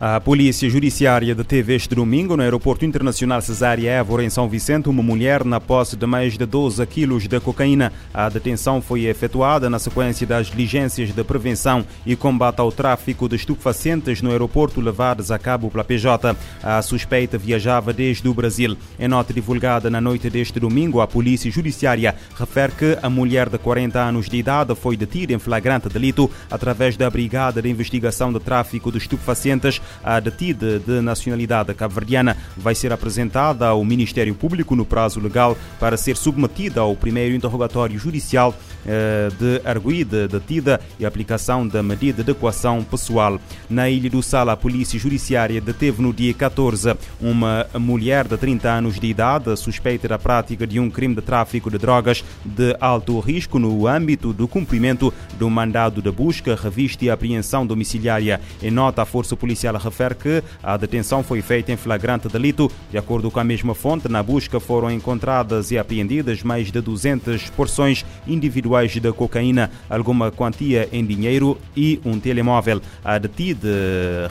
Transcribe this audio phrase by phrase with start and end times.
[0.00, 5.02] A Polícia Judiciária deteve este domingo no Aeroporto Internacional Cesária Évora, em São Vicente, uma
[5.02, 7.92] mulher na posse de mais de 12 quilos de cocaína.
[8.14, 13.34] A detenção foi efetuada na sequência das diligências de prevenção e combate ao tráfico de
[13.34, 16.36] estupefacientes no aeroporto levadas a cabo pela PJ.
[16.62, 18.76] A suspeita viajava desde o Brasil.
[19.00, 23.58] Em nota divulgada na noite deste domingo, a Polícia Judiciária refere que a mulher de
[23.58, 28.38] 40 anos de idade foi detida em flagrante delito através da Brigada de Investigação de
[28.38, 34.84] Tráfico de Estupefacientes a detida de nacionalidade cabo-verdiana vai ser apresentada ao Ministério Público no
[34.84, 38.54] prazo legal para ser submetida ao primeiro interrogatório judicial
[38.86, 43.38] eh, de arguida detida e aplicação da medida de equação pessoal.
[43.68, 48.68] Na Ilha do Sal, a Polícia Judiciária deteve no dia 14 uma mulher de 30
[48.68, 53.18] anos de idade suspeita da prática de um crime de tráfico de drogas de alto
[53.20, 58.40] risco no âmbito do cumprimento do mandado de busca, revista e apreensão domiciliária.
[58.62, 62.70] Em nota, a Força Policial refere que a detenção foi feita em flagrante delito.
[62.90, 67.50] De acordo com a mesma fonte, na busca foram encontradas e apreendidas mais de 200
[67.50, 72.80] porções individuais de cocaína, alguma quantia em dinheiro e um telemóvel.
[73.04, 73.68] A detida,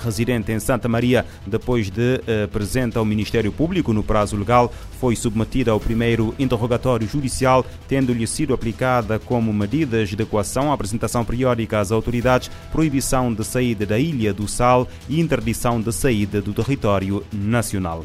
[0.03, 5.15] residente em Santa Maria, depois de eh, presente ao Ministério Público no prazo legal, foi
[5.15, 11.91] submetida ao primeiro interrogatório judicial, tendo-lhe sido aplicada como medidas de equação apresentação periódica às
[11.91, 18.03] autoridades, proibição de saída da Ilha do Sal e interdição de saída do território nacional.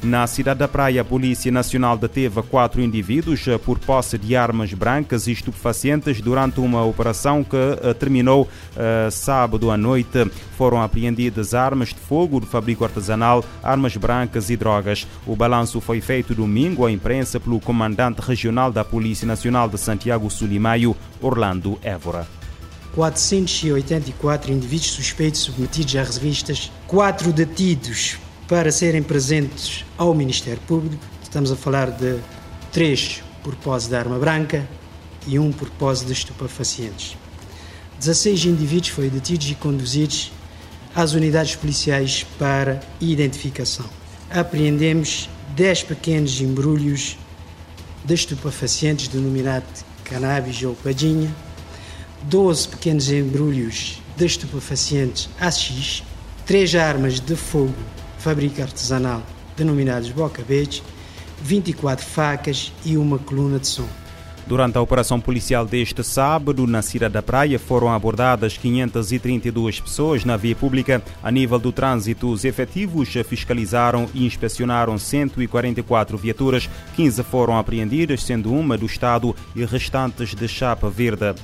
[0.00, 5.26] Na cidade da Praia, a Polícia Nacional deteve quatro indivíduos por posse de armas brancas
[5.26, 10.30] e estupefacientes durante uma operação que uh, terminou uh, sábado à noite.
[10.56, 15.04] Foram apreendidas armas de fogo de fabrico artesanal, armas brancas e drogas.
[15.26, 20.30] O balanço foi feito domingo à imprensa pelo comandante regional da Polícia Nacional de Santiago
[20.30, 22.37] Sulimaio, Orlando Évora.
[22.94, 28.18] 484 indivíduos suspeitos submetidos a revistas, quatro detidos
[28.48, 31.04] para serem presentes ao Ministério Público.
[31.22, 32.18] Estamos a falar de
[32.72, 34.68] três por posse de arma branca
[35.26, 37.16] e um por posse de estupefacientes.
[37.98, 40.32] 16 indivíduos foram detidos e conduzidos
[40.94, 43.86] às unidades policiais para identificação.
[44.30, 47.16] Apreendemos 10 pequenos embrulhos
[48.04, 49.66] de estupefacientes denominado
[50.04, 51.34] cannabis ou padinha,
[52.22, 56.02] 12 pequenos embrulhos de estupefacientes AX,
[56.46, 57.74] 3 armas de fogo
[58.18, 59.22] fábrica artesanal
[59.56, 60.82] denominadas boca-beige,
[61.42, 63.88] 24 facas e uma coluna de som.
[64.46, 70.38] Durante a operação policial deste sábado, na Cidade da Praia, foram abordadas 532 pessoas na
[70.38, 71.02] via pública.
[71.22, 78.50] A nível do trânsito, os efetivos fiscalizaram e inspecionaram 144 viaturas, 15 foram apreendidas, sendo
[78.50, 81.34] uma do Estado e restantes de chapa verde.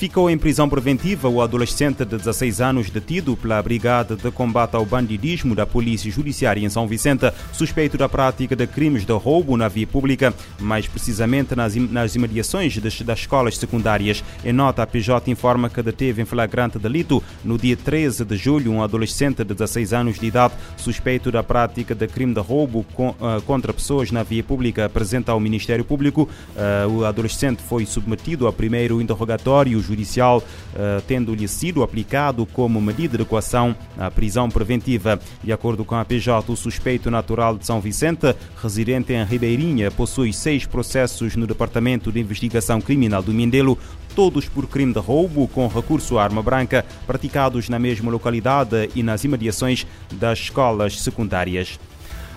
[0.00, 4.86] Ficou em prisão preventiva o adolescente de 16 anos detido pela Brigada de Combate ao
[4.86, 9.68] Bandidismo da Polícia Judiciária em São Vicente, suspeito da prática de crimes de roubo na
[9.68, 14.24] via pública, mais precisamente nas, nas imediações das, das escolas secundárias.
[14.42, 18.72] Em nota, a PJ informa que deteve em flagrante delito no dia 13 de julho
[18.72, 23.10] um adolescente de 16 anos de idade suspeito da prática de crime de roubo com,
[23.10, 24.86] uh, contra pessoas na via pública.
[24.86, 26.26] Apresenta ao Ministério Público.
[26.56, 33.16] Uh, o adolescente foi submetido ao primeiro interrogatório judicial, uh, tendo-lhe sido aplicado como medida
[33.16, 35.20] de equação a prisão preventiva.
[35.42, 40.32] De acordo com a PJ, o suspeito natural de São Vicente, residente em Ribeirinha, possui
[40.32, 43.78] seis processos no Departamento de Investigação Criminal do Mindelo,
[44.14, 49.02] todos por crime de roubo com recurso à arma branca, praticados na mesma localidade e
[49.02, 51.78] nas imediações das escolas secundárias.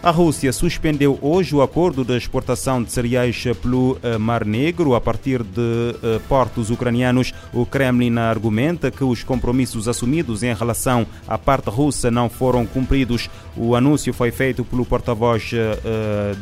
[0.04, 5.42] A Rússia suspendeu hoje o acordo de exportação de cereais pelo Mar Negro a partir
[5.42, 5.96] de
[6.28, 7.34] portos ucranianos.
[7.54, 13.30] O Kremlin argumenta que os compromissos assumidos em relação à parte russa não foram cumpridos.
[13.56, 15.52] O anúncio foi feito pelo porta-voz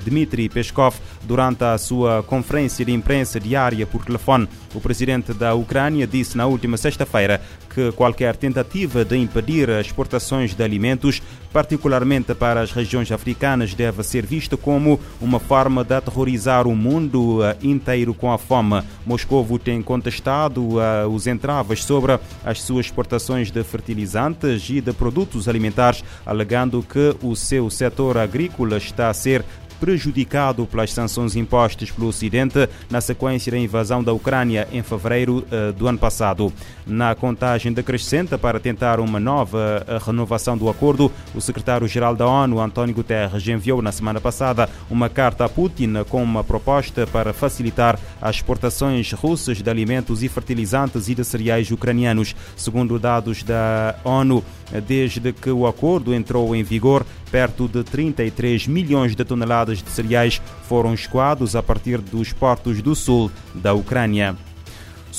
[0.03, 4.50] Dmitry Peskov durante a sua conferência de imprensa diária por telefone.
[4.74, 7.39] O presidente da Ucrânia disse na última sexta-feira
[7.73, 11.21] que qualquer tentativa de impedir as exportações de alimentos,
[11.53, 17.39] particularmente para as regiões africanas, deve ser vista como uma forma de aterrorizar o mundo
[17.63, 18.83] inteiro com a fome.
[19.06, 20.77] Moscou tem contestado
[21.09, 27.35] os entraves sobre as suas exportações de fertilizantes e de produtos alimentares, alegando que o
[27.35, 29.45] seu setor agrícola está a ser
[29.81, 35.74] prejudicado pelas sanções impostas pelo Ocidente na sequência da invasão da Ucrânia em fevereiro uh,
[35.74, 36.54] do ano passado.
[36.86, 42.60] Na contagem decrescente para tentar uma nova uh, renovação do acordo, o secretário-geral da ONU,
[42.60, 47.98] António Guterres, enviou na semana passada uma carta a Putin com uma proposta para facilitar
[48.22, 52.36] as exportações russas de alimentos e fertilizantes e de cereais ucranianos.
[52.56, 54.44] Segundo dados da ONU,
[54.79, 57.06] desde que o acordo entrou em vigor.
[57.31, 62.95] Perto de 33 milhões de toneladas de cereais foram escoados a partir dos portos do
[62.95, 64.35] sul da Ucrânia.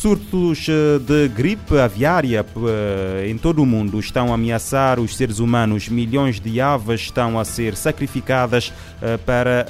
[0.03, 5.39] Surtos eh, de gripe aviária eh, em todo o mundo estão a ameaçar os seres
[5.39, 5.89] humanos.
[5.89, 9.65] Milhões de aves estão a ser sacrificadas eh, para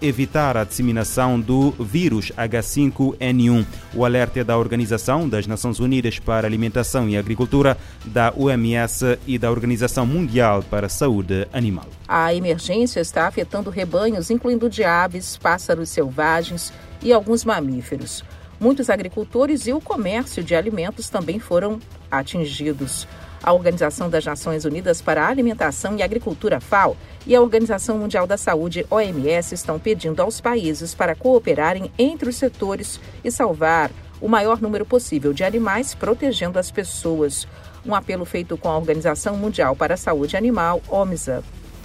[0.00, 3.66] evitar a disseminação do vírus H5N1.
[3.94, 7.76] O alerta é da Organização das Nações Unidas para Alimentação e Agricultura,
[8.06, 11.84] da OMS e da Organização Mundial para a Saúde Animal.
[12.08, 16.72] A emergência está afetando rebanhos, incluindo de aves, pássaros selvagens
[17.02, 18.24] e alguns mamíferos.
[18.58, 21.78] Muitos agricultores e o comércio de alimentos também foram
[22.10, 23.06] atingidos.
[23.42, 28.26] A Organização das Nações Unidas para a Alimentação e Agricultura, FAO, e a Organização Mundial
[28.26, 33.90] da Saúde, OMS, estão pedindo aos países para cooperarem entre os setores e salvar
[34.22, 37.46] o maior número possível de animais, protegendo as pessoas.
[37.84, 41.44] Um apelo feito com a Organização Mundial para a Saúde Animal, OMSA.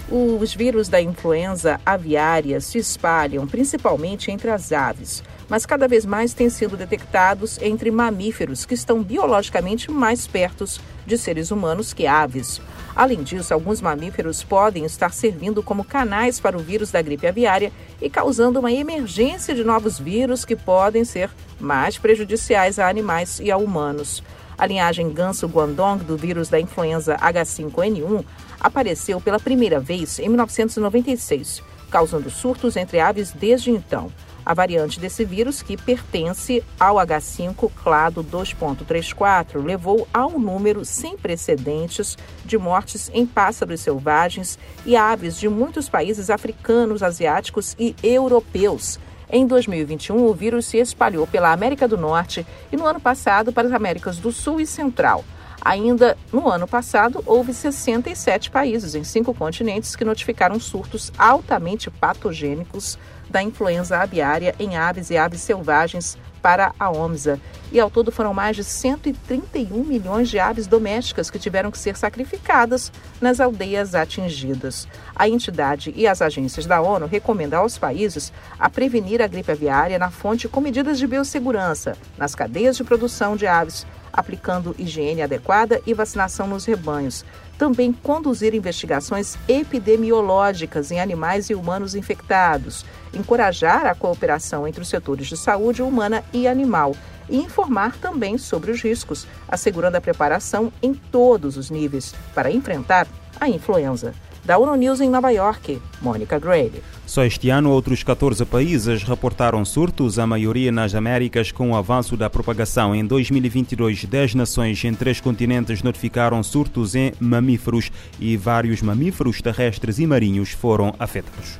[0.09, 5.21] Os vírus da influenza aviária se espalham principalmente entre as aves
[5.51, 10.63] mas cada vez mais têm sido detectados entre mamíferos que estão biologicamente mais perto
[11.05, 12.61] de seres humanos que aves.
[12.95, 17.69] Além disso, alguns mamíferos podem estar servindo como canais para o vírus da gripe aviária
[18.01, 23.51] e causando uma emergência de novos vírus que podem ser mais prejudiciais a animais e
[23.51, 24.23] a humanos.
[24.57, 28.23] A linhagem ganso-guandong do vírus da influenza H5N1
[28.57, 34.09] apareceu pela primeira vez em 1996, causando surtos entre aves desde então.
[34.45, 41.15] A variante desse vírus, que pertence ao H5 clado 2.34, levou a um número sem
[41.15, 48.99] precedentes de mortes em pássaros selvagens e aves de muitos países africanos, asiáticos e europeus.
[49.29, 53.67] Em 2021, o vírus se espalhou pela América do Norte e no ano passado para
[53.67, 55.23] as Américas do Sul e Central.
[55.63, 62.97] Ainda no ano passado, houve 67 países em cinco continentes que notificaram surtos altamente patogênicos
[63.31, 67.39] da influenza aviária em aves e aves selvagens para a OMSA.
[67.71, 71.95] E ao todo foram mais de 131 milhões de aves domésticas que tiveram que ser
[71.95, 72.91] sacrificadas
[73.21, 74.87] nas aldeias atingidas.
[75.15, 79.97] A entidade e as agências da ONU recomendam aos países a prevenir a gripe aviária
[79.97, 85.81] na fonte com medidas de biossegurança, nas cadeias de produção de aves, aplicando higiene adequada
[85.85, 87.25] e vacinação nos rebanhos.
[87.57, 95.27] Também conduzir investigações epidemiológicas em animais e humanos infectados, encorajar a cooperação entre os setores
[95.27, 96.95] de saúde humana e animal
[97.29, 103.07] e informar também sobre os riscos, assegurando a preparação em todos os níveis para enfrentar
[103.39, 104.13] a influenza.
[104.43, 106.71] Da Euronews em Nova York, Mônica Gray.
[107.05, 112.17] Só este ano, outros 14 países reportaram surtos, a maioria nas Américas, com o avanço
[112.17, 112.95] da propagação.
[112.95, 119.99] Em 2022, 10 nações em três continentes notificaram surtos em mamíferos e vários mamíferos terrestres
[119.99, 121.59] e marinhos foram afetados.